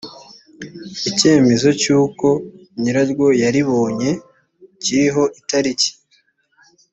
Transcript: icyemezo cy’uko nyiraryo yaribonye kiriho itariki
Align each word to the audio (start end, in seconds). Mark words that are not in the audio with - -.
icyemezo 1.09 1.67
cy’uko 1.81 2.27
nyiraryo 2.81 3.27
yaribonye 3.41 4.11
kiriho 4.81 5.23
itariki 5.39 5.89